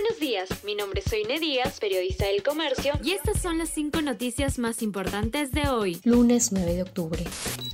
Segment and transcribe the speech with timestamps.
[0.00, 4.00] Buenos días, mi nombre es Soine Díaz, periodista del Comercio, y estas son las cinco
[4.00, 6.00] noticias más importantes de hoy.
[6.04, 7.24] Lunes 9 de octubre.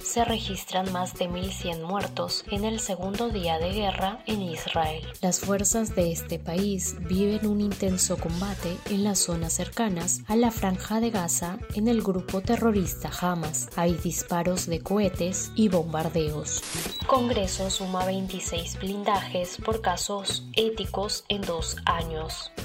[0.03, 5.07] Se registran más de 1.100 muertos en el segundo día de guerra en Israel.
[5.21, 10.51] Las fuerzas de este país viven un intenso combate en las zonas cercanas a la
[10.51, 13.69] franja de Gaza en el grupo terrorista Hamas.
[13.77, 16.63] Hay disparos de cohetes y bombardeos.
[17.07, 22.14] Congreso suma 26 blindajes por casos éticos en dos años.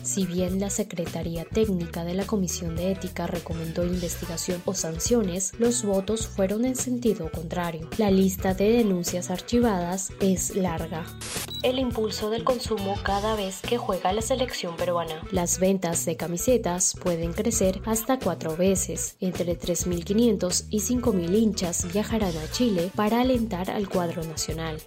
[0.03, 5.83] Si bien la Secretaría Técnica de la Comisión de Ética recomendó investigación o sanciones, los
[5.83, 7.89] votos fueron en sentido contrario.
[7.97, 11.05] La lista de denuncias archivadas es larga
[11.61, 15.21] el impulso del consumo cada vez que juega la selección peruana.
[15.31, 19.17] Las ventas de camisetas pueden crecer hasta cuatro veces.
[19.19, 24.77] Entre 3.500 y 5.000 hinchas viajarán a Chile para alentar al cuadro nacional.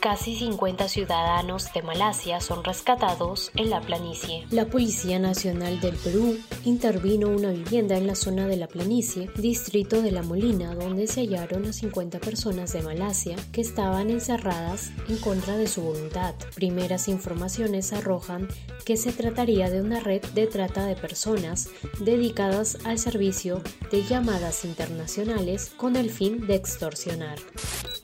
[0.00, 4.46] Casi 50 ciudadanos de Malasia son rescatados en la planicie.
[4.50, 10.00] La Policía Nacional del Perú intervino una vivienda en la zona de la planicie, distrito
[10.00, 15.18] de La Molina, donde se hallaron a 50 personas de Malasia que estaban encerradas en
[15.18, 16.36] contra de su voluntad.
[16.54, 18.46] Primeras informaciones arrojan
[18.84, 24.64] que se trataría de una red de trata de personas dedicadas al servicio de llamadas
[24.64, 27.38] internacionales con el fin de extorsionar.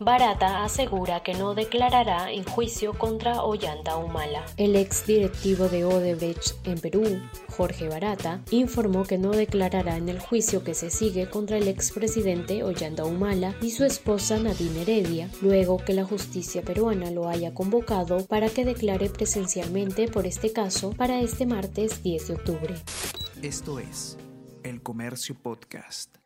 [0.00, 4.46] Barata asegura que no declarará en juicio contra Ollanta Humala.
[4.56, 10.18] El ex directivo de Odebrecht en Perú, Jorge Barata, informó que no declarará en el
[10.18, 15.76] juicio que se sigue contra el expresidente Ollanta Humala y su esposa Nadine Heredia, luego
[15.76, 21.20] que la justicia peruana lo haya convocado para que declare presencialmente por este caso para
[21.20, 22.74] este martes 10 de octubre.
[23.42, 24.16] Esto es
[24.62, 26.23] El Comercio Podcast.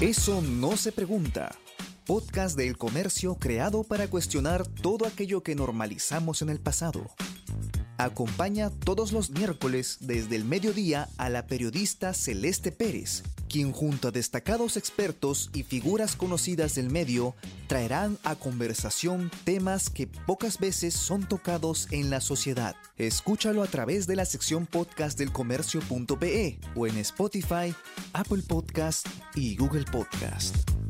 [0.00, 1.50] Eso no se pregunta.
[2.06, 7.04] Podcast del comercio creado para cuestionar todo aquello que normalizamos en el pasado.
[7.96, 14.10] Acompaña todos los miércoles desde el mediodía a la periodista Celeste Pérez, quien junto a
[14.10, 17.34] destacados expertos y figuras conocidas del medio
[17.66, 22.76] traerán a conversación temas que pocas veces son tocados en la sociedad.
[22.96, 27.74] Escúchalo a través de la sección podcast del comercio.pe o en Spotify,
[28.12, 30.87] Apple Podcast y Google Podcast.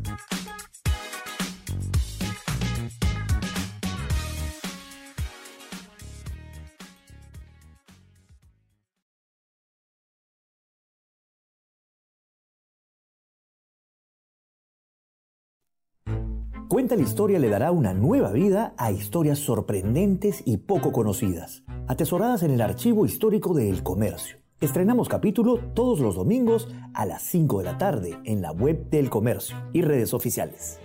[16.96, 22.50] La historia le dará una nueva vida a historias sorprendentes y poco conocidas, atesoradas en
[22.50, 24.38] el archivo histórico de El Comercio.
[24.60, 29.10] Estrenamos capítulo todos los domingos a las 5 de la tarde en la web del
[29.10, 30.80] Comercio y redes oficiales.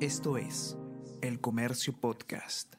[0.00, 0.76] Esto es
[1.22, 2.74] El Comercio Podcast.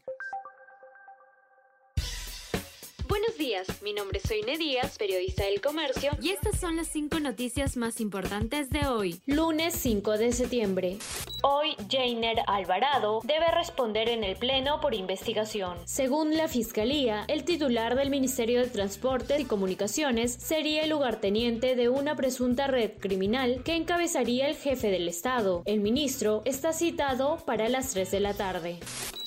[3.09, 6.11] Buenos días, mi nombre es Soine Díaz, periodista del comercio.
[6.21, 9.19] Y estas son las cinco noticias más importantes de hoy.
[9.25, 10.99] Lunes 5 de septiembre.
[11.49, 15.77] Hoy, Jainer Alvarado debe responder en el Pleno por investigación.
[15.85, 21.87] Según la Fiscalía, el titular del Ministerio de Transporte y Comunicaciones sería el lugarteniente de
[21.87, 25.63] una presunta red criminal que encabezaría el jefe del Estado.
[25.63, 28.79] El ministro está citado para las 3 de la tarde.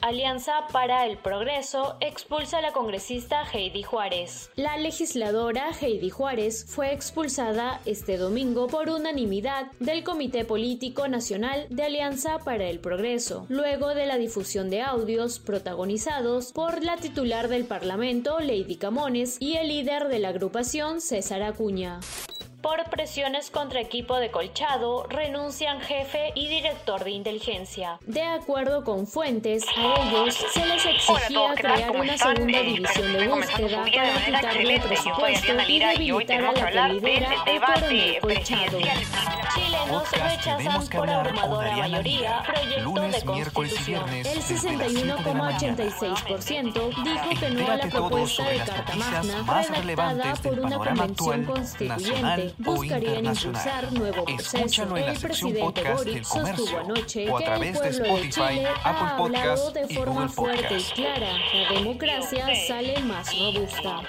[0.03, 4.51] Alianza para el Progreso expulsa a la congresista Heidi Juárez.
[4.57, 11.83] La legisladora Heidi Juárez fue expulsada este domingo por unanimidad del Comité Político Nacional de
[11.83, 17.67] Alianza para el Progreso, luego de la difusión de audios protagonizados por la titular del
[17.67, 22.01] Parlamento, Lady Camones, y el líder de la agrupación, César Acuña.
[22.63, 27.99] Por presiones contra equipo de Colchado, renuncian jefe y director de inteligencia.
[28.07, 33.85] De acuerdo con fuentes, a ellos se les exigía crear una segunda división de búsqueda
[33.85, 37.31] para quitarle el presupuesto y debilitar a la que lidera
[39.91, 39.91] Colchado.
[39.91, 44.09] Chilenos rechazan por abrumadora mayoría proyecto de constitución.
[44.11, 49.45] El 61,86% dijo que no a la propuesta de Carta Magna
[49.83, 54.97] redactada por una convención constituyente buscarían impulsar nuevo proceso.
[54.97, 60.79] El presidente Boric sostuvo anoche que el pueblo de Chile ha hablado de forma fuerte
[60.79, 61.33] y clara.
[61.55, 64.01] La democracia sale más robusta.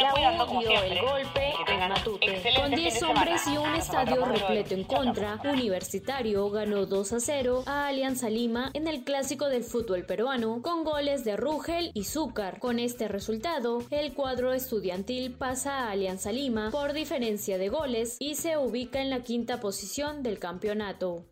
[0.00, 2.42] La U dio el golpe en Matute.
[2.56, 7.88] Con 10 hombres y un estadio repleto en contra, Universitario ganó 2 a 0 a
[7.88, 12.58] Alianza Lima en el clásico del fútbol peruano con goles de Rugel y Zúcar.
[12.58, 18.36] Con este resultado, el cuadro estudiantil pasa a Alianza Lima por diferencia de goles y
[18.36, 21.26] se ubica en la quinta posición del campeonato.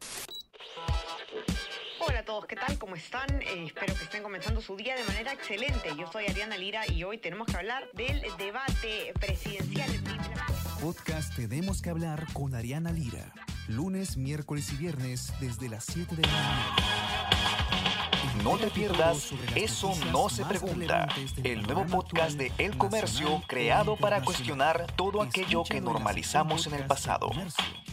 [2.06, 2.78] Hola a todos, ¿qué tal?
[2.78, 3.40] ¿Cómo están?
[3.40, 5.88] Eh, espero que estén comenzando su día de manera excelente.
[5.98, 9.90] Yo soy Ariana Lira y hoy tenemos que hablar del debate presidencial.
[10.80, 13.32] Podcast Tenemos que hablar con Ariana Lira.
[13.68, 16.76] Lunes, miércoles y viernes desde las 7 de la mañana.
[18.42, 21.06] No te pierdas Eso no se pregunta,
[21.44, 26.86] el nuevo podcast de El Comercio creado para cuestionar todo aquello que normalizamos en el
[26.86, 27.30] pasado.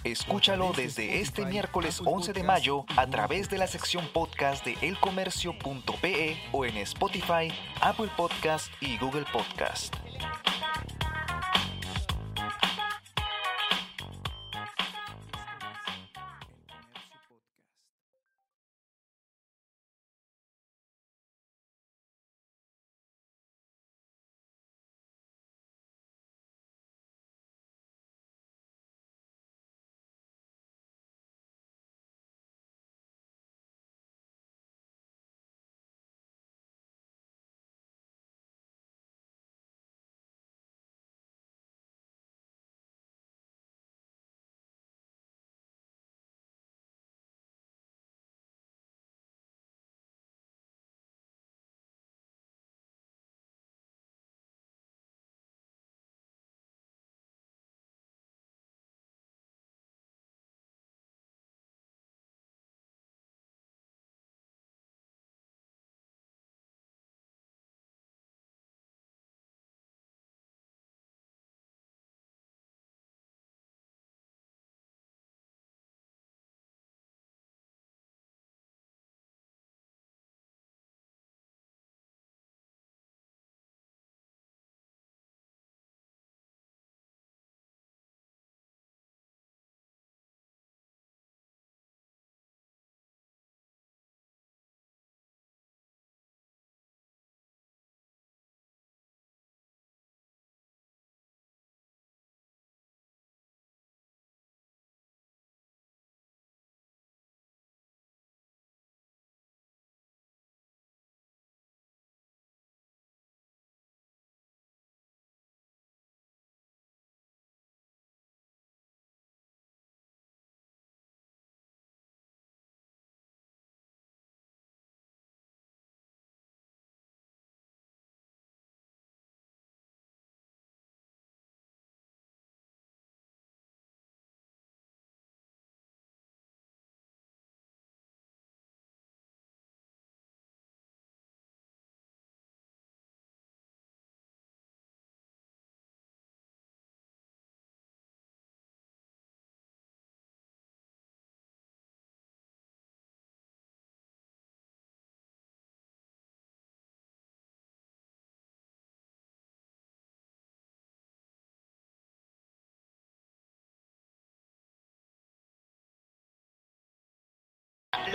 [0.06, 6.38] Escúchalo desde este miércoles 11 de mayo a través de la sección podcast de elcomercio.pe
[6.54, 7.52] o en Spotify,
[7.82, 9.94] Apple Podcast y Google Podcast.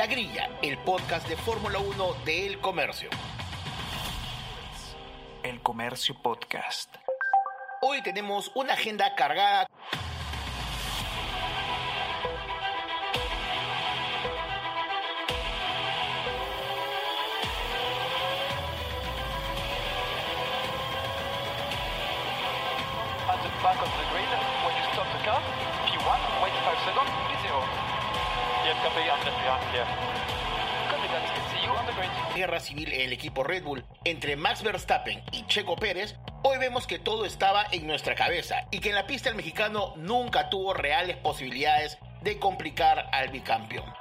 [0.00, 3.10] La Grilla, el podcast de Fórmula 1 de El Comercio.
[5.42, 6.96] El Comercio Podcast.
[7.82, 9.66] Hoy tenemos una agenda cargada.
[23.28, 24.32] At the back of the grid,
[24.64, 25.42] when you stop the car,
[25.84, 27.19] P1, wait 5 seconds,
[32.34, 36.86] Guerra civil en el equipo Red Bull entre Max Verstappen y Checo Pérez, hoy vemos
[36.86, 40.72] que todo estaba en nuestra cabeza y que en la pista el mexicano nunca tuvo
[40.72, 43.92] reales posibilidades de complicar al bicampeón.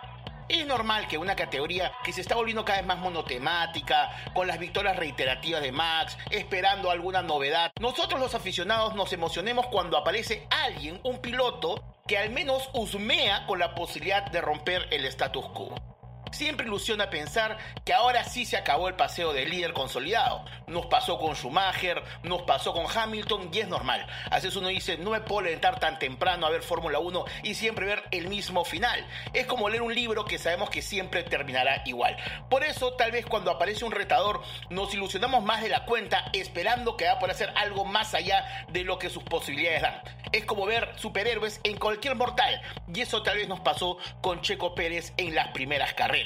[0.49, 4.57] Es normal que una categoría que se está volviendo cada vez más monotemática, con las
[4.57, 10.99] victorias reiterativas de Max, esperando alguna novedad, nosotros los aficionados nos emocionemos cuando aparece alguien,
[11.03, 15.88] un piloto, que al menos husmea con la posibilidad de romper el status quo.
[16.31, 20.45] Siempre ilusiona pensar que ahora sí se acabó el paseo del líder consolidado.
[20.67, 24.05] Nos pasó con Schumacher, nos pasó con Hamilton y es normal.
[24.29, 27.55] Así es uno dice, no me puedo levantar tan temprano a ver Fórmula 1 y
[27.55, 29.05] siempre ver el mismo final.
[29.33, 32.15] Es como leer un libro que sabemos que siempre terminará igual.
[32.49, 36.95] Por eso tal vez cuando aparece un retador nos ilusionamos más de la cuenta esperando
[36.95, 40.01] que va a poder hacer algo más allá de lo que sus posibilidades dan.
[40.31, 42.61] Es como ver superhéroes en cualquier mortal
[42.93, 46.18] y eso tal vez nos pasó con Checo Pérez en las primeras carreras.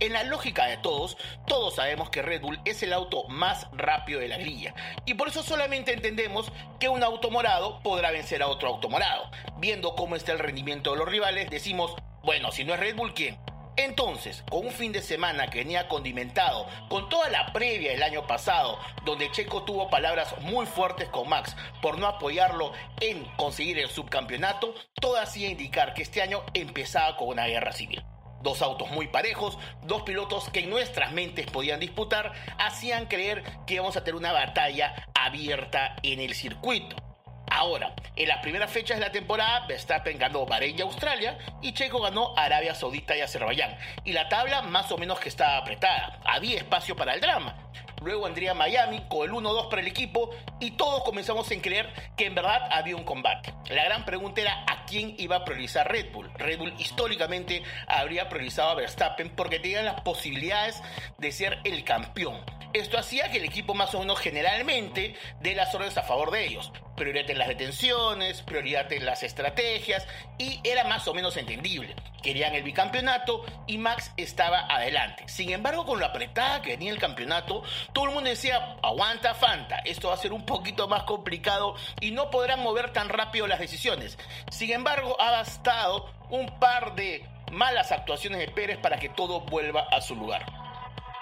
[0.00, 1.16] En la lógica de todos,
[1.46, 4.74] todos sabemos que Red Bull es el auto más rápido de la grilla.
[5.04, 9.30] Y por eso solamente entendemos que un auto morado podrá vencer a otro auto morado.
[9.58, 13.14] Viendo cómo está el rendimiento de los rivales, decimos, bueno, si no es Red Bull,
[13.14, 13.38] ¿quién?
[13.76, 18.26] Entonces, con un fin de semana que venía condimentado con toda la previa del año
[18.26, 23.88] pasado, donde Checo tuvo palabras muy fuertes con Max por no apoyarlo en conseguir el
[23.88, 28.02] subcampeonato, todo hacía indicar que este año empezaba con una guerra civil.
[28.42, 33.74] Dos autos muy parejos, dos pilotos que en nuestras mentes podían disputar, hacían creer que
[33.74, 37.09] íbamos a tener una batalla abierta en el circuito.
[37.50, 42.00] Ahora, en las primeras fechas de la temporada, Verstappen ganó Bahrein y Australia y Checo
[42.00, 43.76] ganó Arabia Saudita y Azerbaiyán.
[44.04, 46.20] Y la tabla más o menos que estaba apretada.
[46.24, 47.56] Había espacio para el drama.
[48.02, 52.26] Luego vendría Miami con el 1-2 para el equipo y todos comenzamos en creer que
[52.26, 53.52] en verdad había un combate.
[53.68, 56.30] La gran pregunta era a quién iba a priorizar Red Bull.
[56.34, 60.82] Red Bull históricamente habría priorizado a Verstappen porque tenía las posibilidades
[61.18, 62.40] de ser el campeón.
[62.72, 66.46] Esto hacía que el equipo más o menos generalmente dé las órdenes a favor de
[66.46, 66.70] ellos.
[66.94, 70.06] Prioridad en las detenciones, prioridad en las estrategias
[70.38, 71.96] y era más o menos entendible.
[72.22, 75.24] Querían el bicampeonato y Max estaba adelante.
[75.26, 79.78] Sin embargo, con lo apretada que venía el campeonato, todo el mundo decía, aguanta Fanta,
[79.78, 83.58] esto va a ser un poquito más complicado y no podrán mover tan rápido las
[83.58, 84.16] decisiones.
[84.50, 89.88] Sin embargo, ha bastado un par de malas actuaciones de Pérez para que todo vuelva
[89.90, 90.59] a su lugar.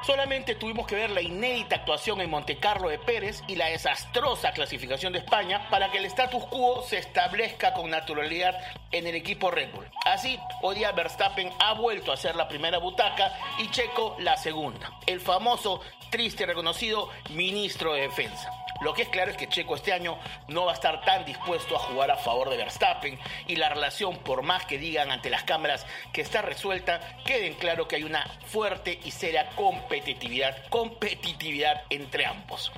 [0.02, 5.12] Solamente tuvimos que ver la inédita actuación en Montecarlo de Pérez y la desastrosa clasificación
[5.12, 8.56] de España para que el status quo se establezca con naturalidad
[8.92, 9.90] en el equipo Red Bull.
[10.04, 14.92] Así, hoy día Verstappen ha vuelto a ser la primera butaca y Checo la segunda.
[15.06, 18.50] El famoso, triste y reconocido ministro de Defensa.
[18.80, 21.74] Lo que es claro es que Checo este año no va a estar tan dispuesto
[21.74, 25.42] a jugar a favor de Verstappen y la relación, por más que digan ante las
[25.42, 29.50] cámaras que está resuelta, queden claro que hay una fuerte y seria
[29.88, 32.70] competitividad, competitividad entre ambos.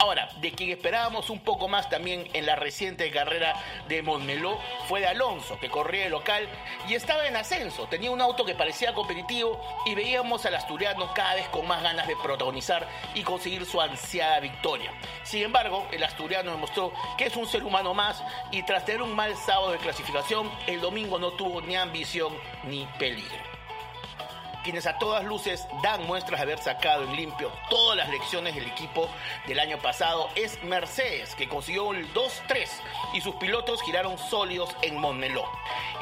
[0.00, 3.54] Ahora, de quien esperábamos un poco más también en la reciente carrera
[3.88, 4.58] de Montmeló
[4.88, 6.48] fue de Alonso, que corría de local
[6.88, 7.86] y estaba en ascenso.
[7.86, 12.08] Tenía un auto que parecía competitivo y veíamos al asturiano cada vez con más ganas
[12.08, 14.92] de protagonizar y conseguir su ansiada victoria.
[15.22, 19.14] Sin embargo, el asturiano demostró que es un ser humano más y tras tener un
[19.14, 23.45] mal sábado de clasificación, el domingo no tuvo ni ambición ni peligro
[24.66, 28.66] quienes a todas luces dan muestras de haber sacado en limpio todas las lecciones del
[28.66, 29.08] equipo
[29.46, 32.68] del año pasado, es Mercedes, que consiguió el 2-3
[33.14, 35.44] y sus pilotos giraron sólidos en Montmeló.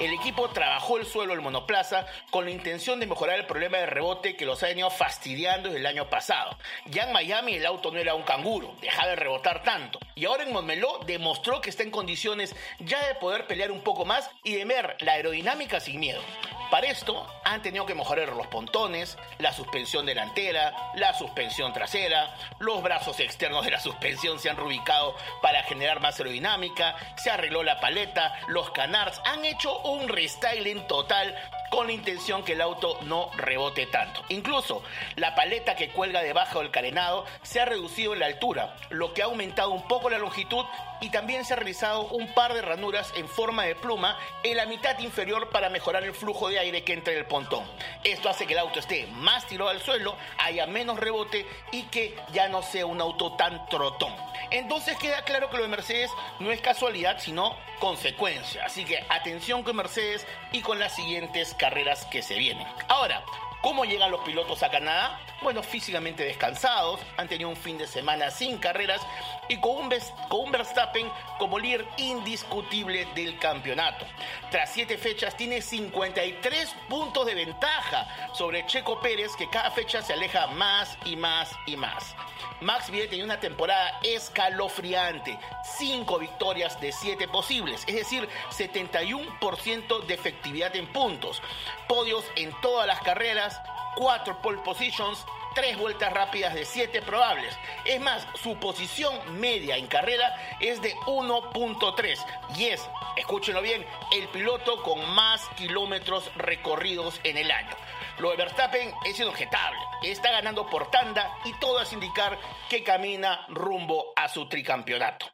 [0.00, 3.84] El equipo trabajó el suelo del monoplaza con la intención de mejorar el problema de
[3.84, 6.56] rebote que los ha venido fastidiando desde el año pasado.
[6.86, 9.98] Ya en Miami el auto no era un canguro, dejaba de rebotar tanto.
[10.14, 14.06] Y ahora en Montmeló demostró que está en condiciones ya de poder pelear un poco
[14.06, 16.22] más y de ver la aerodinámica sin miedo.
[16.70, 22.84] Para esto han tenido que mejorar los pontones, la suspensión delantera, la suspensión trasera, los
[22.84, 27.80] brazos externos de la suspensión se han reubicado para generar más aerodinámica, se arregló la
[27.80, 31.34] paleta, los canards han hecho un restyling total
[31.68, 34.22] con la intención que el auto no rebote tanto.
[34.28, 34.84] Incluso
[35.16, 39.22] la paleta que cuelga debajo del carenado se ha reducido en la altura, lo que
[39.22, 40.64] ha aumentado un poco la longitud
[41.04, 44.64] y también se ha realizado un par de ranuras en forma de pluma en la
[44.64, 47.62] mitad inferior para mejorar el flujo de aire que entra en el pontón.
[48.02, 52.16] Esto hace que el auto esté más tirado al suelo, haya menos rebote y que
[52.32, 54.14] ya no sea un auto tan trotón.
[54.50, 58.64] Entonces queda claro que lo de Mercedes no es casualidad, sino consecuencia.
[58.64, 62.66] Así que atención con Mercedes y con las siguientes carreras que se vienen.
[62.88, 63.22] Ahora,
[63.64, 65.18] ¿Cómo llegan los pilotos a Canadá?
[65.44, 69.02] Bueno, físicamente descansados, han tenido un fin de semana sin carreras
[69.46, 69.94] y con un,
[70.30, 71.06] con un Verstappen
[71.38, 74.06] como líder indiscutible del campeonato.
[74.50, 80.14] Tras siete fechas tiene 53 puntos de ventaja sobre Checo Pérez que cada fecha se
[80.14, 82.14] aleja más y más y más.
[82.62, 85.38] Max viene teniendo una temporada escalofriante,
[85.76, 91.42] 5 victorias de 7 posibles, es decir, 71% de efectividad en puntos,
[91.86, 93.60] podios en todas las carreras,
[93.96, 97.56] 4 pole positions, 3 vueltas rápidas de 7 probables.
[97.84, 102.24] Es más, su posición media en carrera es de 1.3
[102.56, 107.76] y es, escúchenlo bien, el piloto con más kilómetros recorridos en el año.
[108.18, 109.78] Lo de Verstappen es inobjetable.
[110.02, 115.33] Está ganando por tanda y todo es indicar que camina rumbo a su tricampeonato.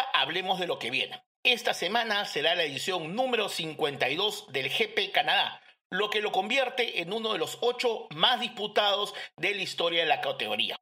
[0.00, 1.22] Hablemos de lo que viene.
[1.42, 7.12] Esta semana será la edición número 52 del GP Canadá, lo que lo convierte en
[7.12, 10.76] uno de los ocho más disputados de la historia de la categoría.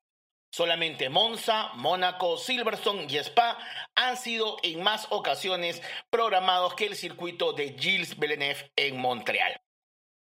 [0.54, 3.58] Solamente Monza, Mónaco, Silverstone y Spa
[3.94, 9.60] han sido en más ocasiones programados que el circuito de Gilles Villeneuve en Montreal.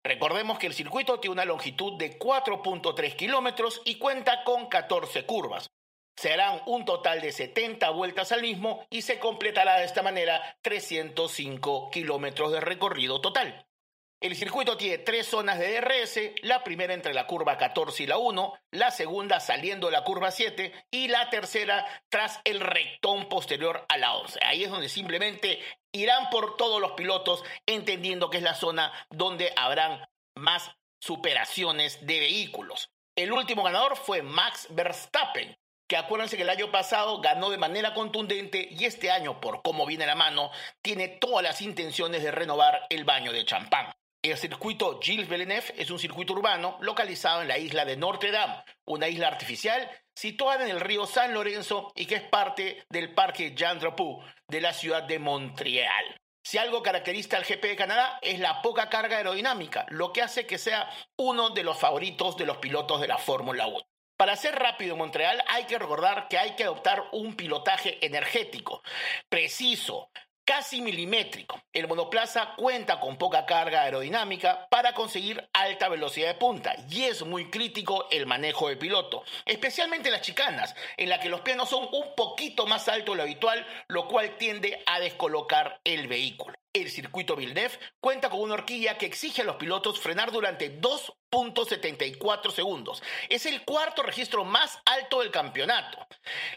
[0.04, 5.72] Recordemos que el circuito tiene una longitud de 4.3 kilómetros y cuenta con 14 curvas.
[6.16, 11.90] Serán un total de 70 vueltas al mismo y se completará de esta manera 305
[11.92, 13.66] kilómetros de recorrido total.
[14.22, 18.18] El circuito tiene tres zonas de DRS, la primera entre la curva 14 y la
[18.18, 23.86] 1, la segunda saliendo de la curva 7 y la tercera tras el rectón posterior
[23.88, 24.40] a la 11.
[24.44, 25.60] Ahí es donde simplemente
[25.92, 32.20] irán por todos los pilotos entendiendo que es la zona donde habrán más superaciones de
[32.20, 32.90] vehículos.
[33.16, 35.56] El último ganador fue Max Verstappen,
[35.88, 39.86] que acuérdense que el año pasado ganó de manera contundente y este año, por cómo
[39.86, 43.94] viene la mano, tiene todas las intenciones de renovar el baño de champán.
[44.24, 48.64] El circuito Gilles Villeneuve es un circuito urbano localizado en la isla de Notre Dame,
[48.86, 53.54] una isla artificial situada en el río San Lorenzo y que es parte del Parque
[53.56, 56.20] Jean Drapeau de la ciudad de Montreal.
[56.44, 60.48] Si algo caracteriza al GP de Canadá es la poca carga aerodinámica, lo que hace
[60.48, 63.80] que sea uno de los favoritos de los pilotos de la Fórmula 1.
[64.18, 68.82] Para ser rápido en Montreal hay que recordar que hay que adoptar un pilotaje energético,
[69.28, 70.10] preciso,
[70.46, 71.62] casi milimétrico.
[71.74, 77.26] El monoplaza cuenta con poca carga aerodinámica para conseguir alta velocidad de punta y es
[77.26, 81.70] muy crítico el manejo del piloto, especialmente en las chicanas, en la que los pianos
[81.70, 86.56] son un poquito más altos de lo habitual, lo cual tiende a descolocar el vehículo.
[86.76, 92.52] El circuito Villeneuve cuenta con una horquilla que exige a los pilotos frenar durante 2.74
[92.52, 93.02] segundos.
[93.30, 96.06] Es el cuarto registro más alto del campeonato.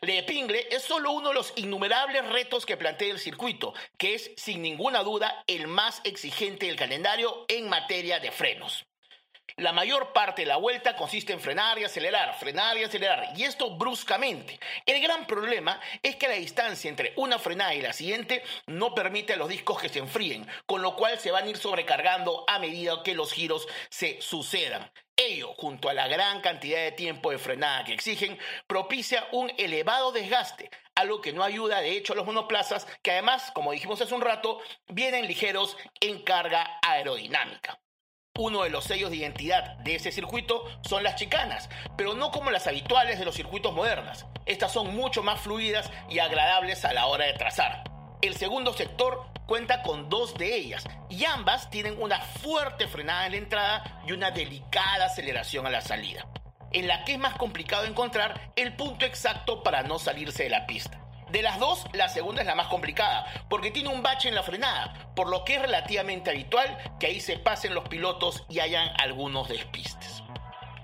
[0.01, 4.33] Le Pingle es solo uno de los innumerables retos que plantea el circuito, que es
[4.37, 8.88] sin ninguna duda el más exigente del calendario en materia de frenos.
[9.59, 13.43] La mayor parte de la vuelta consiste en frenar y acelerar, frenar y acelerar, y
[13.43, 14.61] esto bruscamente.
[14.87, 19.33] El gran problema es que la distancia entre una frenada y la siguiente no permite
[19.33, 22.61] a los discos que se enfríen, con lo cual se van a ir sobrecargando a
[22.61, 24.93] medida que los giros se sucedan.
[25.17, 30.13] Ello, junto a la gran cantidad de tiempo de frenada que exigen, propicia un elevado
[30.13, 34.15] desgaste, algo que no ayuda de hecho a los monoplazas, que además, como dijimos hace
[34.15, 37.81] un rato, vienen ligeros en carga aerodinámica.
[38.39, 42.53] Uno de los sellos de identidad de ese circuito son las chicanas, pero no como
[42.53, 44.27] las habituales de los circuitos modernos.
[44.47, 47.83] Estas son mucho más fluidas y agradables a la hora de trazar.
[48.23, 53.33] El segundo sector cuenta con dos de ellas y ambas tienen una fuerte frenada en
[53.33, 56.29] la entrada y una delicada aceleración a la salida,
[56.71, 60.65] en la que es más complicado encontrar el punto exacto para no salirse de la
[60.65, 61.08] pista.
[61.31, 64.43] De las dos, la segunda es la más complicada, porque tiene un bache en la
[64.43, 68.91] frenada, por lo que es relativamente habitual que ahí se pasen los pilotos y hayan
[68.99, 70.23] algunos despistes.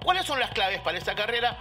[0.04, 1.56] ¿Cuáles son las claves para esta carrera?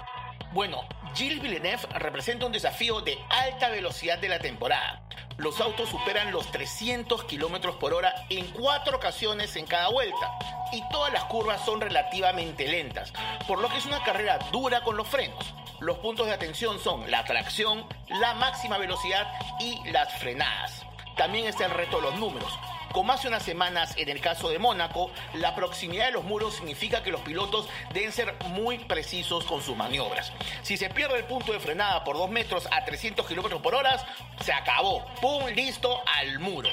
[0.51, 0.83] Bueno,
[1.15, 5.01] Gilles Villeneuve representa un desafío de alta velocidad de la temporada.
[5.37, 10.37] Los autos superan los 300 kilómetros por hora en cuatro ocasiones en cada vuelta
[10.73, 13.13] y todas las curvas son relativamente lentas,
[13.47, 15.53] por lo que es una carrera dura con los frenos.
[15.83, 19.27] Los puntos de atención son la tracción, la máxima velocidad
[19.59, 20.81] y las frenadas.
[21.17, 22.57] También está el reto de los números.
[22.93, 27.01] Como hace unas semanas en el caso de Mónaco, la proximidad de los muros significa
[27.01, 30.31] que los pilotos deben ser muy precisos con sus maniobras.
[30.61, 33.97] Si se pierde el punto de frenada por 2 metros a 300 kilómetros por hora,
[34.43, 35.03] se acabó.
[35.21, 35.47] ¡Pum!
[35.55, 36.69] Listo al muro.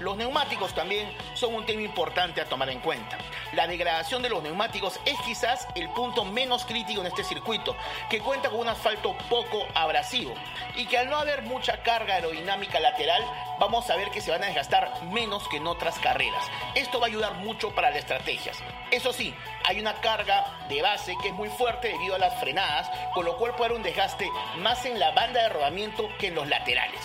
[0.00, 3.16] Los neumáticos también son un tema importante a tomar en cuenta.
[3.54, 7.74] La degradación de los neumáticos es quizás el punto menos crítico en este circuito,
[8.10, 10.34] que cuenta con un asfalto poco abrasivo
[10.76, 13.22] y que al no haber mucha carga aerodinámica lateral,
[13.58, 16.44] vamos a ver que se van a desgastar menos que en otras carreras.
[16.74, 18.58] Esto va a ayudar mucho para las estrategias.
[18.90, 19.32] Eso sí,
[19.64, 23.36] hay una carga de base que es muy fuerte debido a las frenadas, con lo
[23.38, 27.00] cual puede haber un desgaste más en la banda de rodamiento que en los laterales.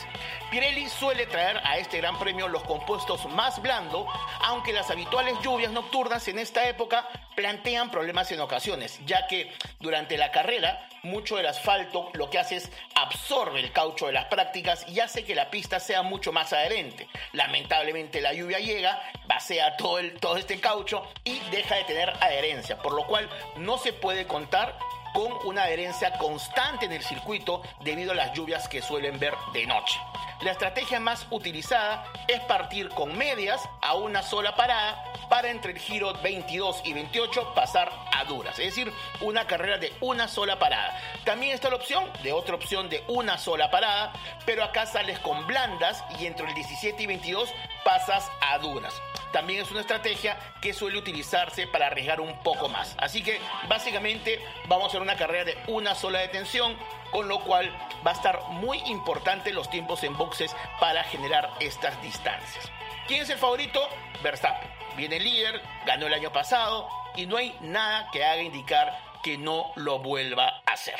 [0.49, 4.07] Pirelli suele traer a este gran premio los compuestos más blandos,
[4.45, 7.05] aunque las habituales lluvias nocturnas en esta época
[7.35, 12.55] plantean problemas en ocasiones, ya que durante la carrera mucho del asfalto lo que hace
[12.55, 16.53] es absorbe el caucho de las prácticas y hace que la pista sea mucho más
[16.53, 17.07] adherente.
[17.33, 22.93] Lamentablemente la lluvia llega, vacía todo, todo este caucho y deja de tener adherencia, por
[22.93, 24.79] lo cual no se puede contar
[25.17, 29.65] con una adherencia constante en el circuito debido a las lluvias que suelen ver de
[29.65, 29.99] noche.
[30.41, 35.79] La estrategia más utilizada es partir con medias a una sola parada para entre el
[35.79, 41.01] giro 22 y 28 pasar a duras, es decir, una carrera de una sola parada.
[41.25, 44.13] También está la opción de otra opción de una sola parada,
[44.45, 47.51] pero acá sales con blandas y entre el 17 y 22
[47.83, 48.93] pasas a duras
[49.31, 52.95] también es una estrategia que suele utilizarse para arriesgar un poco más.
[52.97, 56.77] Así que básicamente vamos a hacer una carrera de una sola detención,
[57.11, 57.71] con lo cual
[58.05, 62.69] va a estar muy importante los tiempos en boxes para generar estas distancias.
[63.07, 63.87] ¿Quién es el favorito?
[64.21, 64.69] Verstappen.
[64.97, 69.71] Viene líder, ganó el año pasado y no hay nada que haga indicar que no
[69.75, 70.99] lo vuelva a hacer.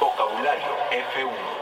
[0.00, 1.55] Vocabulario F1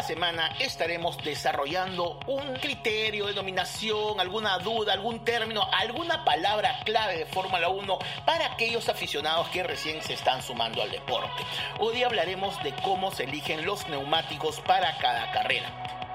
[0.00, 7.18] cada semana estaremos desarrollando un criterio de dominación, alguna duda, algún término, alguna palabra clave
[7.18, 11.42] de Fórmula 1 para aquellos aficionados que recién se están sumando al deporte.
[11.80, 15.68] Hoy hablaremos de cómo se eligen los neumáticos para cada carrera.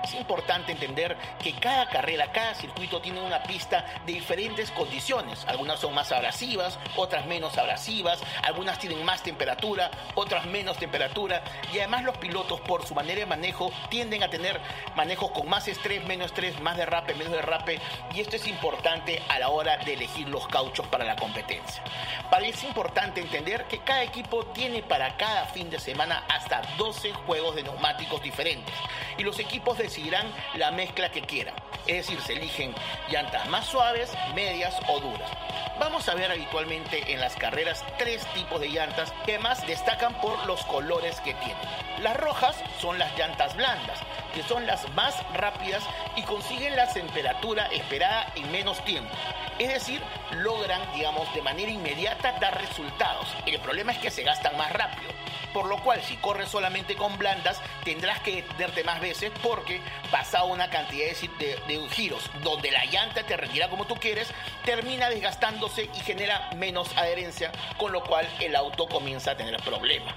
[0.06, 5.44] Es importante entender que cada carrera, cada circuito tiene una pista de diferentes condiciones.
[5.48, 11.42] Algunas son más abrasivas, otras menos abrasivas, algunas tienen más temperatura, otras menos temperatura
[11.74, 14.62] y además los pilotos por su manera de manejo tienden a tener
[14.96, 17.80] manejos con más estrés, menos estrés, más derrape, menos derrape
[18.14, 21.82] y esto es importante a la hora de elegir los cauchos para la competencia.
[22.30, 27.56] Parece importante entender que cada equipo tiene para cada fin de semana hasta 12 juegos
[27.56, 28.76] de neumáticos diferentes
[29.18, 29.95] y los equipos de
[30.56, 31.56] la mezcla que quieran.
[31.88, 32.74] Es decir, se eligen
[33.10, 35.30] llantas más suaves, medias o duras.
[35.80, 40.46] Vamos a ver habitualmente en las carreras tres tipos de llantas que más destacan por
[40.48, 41.58] los colores que tienen.
[42.02, 44.00] Las rojas son las llantas blandas,
[44.34, 45.84] que son las más rápidas
[46.16, 49.14] y consiguen la temperatura esperada en menos tiempo.
[49.60, 53.28] Es decir, logran, digamos, de manera inmediata dar resultados.
[53.46, 55.12] El problema es que se gastan más rápido.
[55.56, 59.80] Por lo cual, si corres solamente con blandas, tendrás que detenerte más veces porque
[60.12, 64.28] pasado una cantidad de, giros donde la llanta te retira como tú quieres,
[64.66, 70.14] termina desgastándose y genera menos adherencia, con lo cual el auto comienza a tener problemas.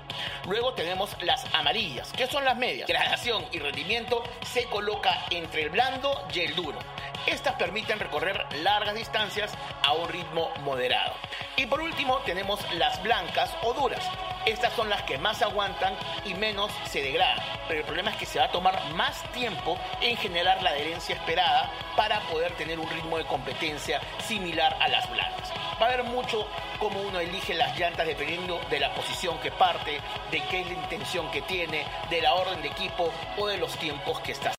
[0.49, 2.89] Luego tenemos las amarillas, que son las medias.
[2.89, 6.81] Gradación y rendimiento se coloca entre el blando y el duro.
[7.29, 9.53] Estas permiten recorrer largas distancias
[9.85, 11.13] a un ritmo moderado.
[11.57, 14.03] Y por último tenemos las blancas o duras.
[14.47, 17.45] Estas son las que más aguantan y menos se degradan.
[17.69, 21.17] Pero el problema es que se va a tomar más tiempo en generar la adherencia
[21.17, 25.53] esperada para poder tener un ritmo de competencia similar a las blancas.
[25.79, 30.01] Va a haber mucho cómo uno elige las llantas dependiendo de la posición que parte,
[30.31, 33.77] de qué es la intención que tiene, de la orden de equipo o de los
[33.77, 34.59] tiempos que está